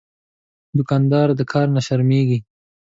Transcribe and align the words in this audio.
دوکاندار 0.77 1.27
د 1.39 1.41
کار 1.51 1.67
نه 1.75 1.81
شرمېږي. 1.87 2.39